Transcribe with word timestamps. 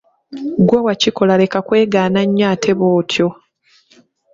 Gwe 0.67 0.79
wakikola 0.85 1.33
leeka 1.39 1.59
kwegaana 1.67 2.19
nnyo 2.25 2.45
ate 2.53 2.71
bwotyo. 2.79 3.27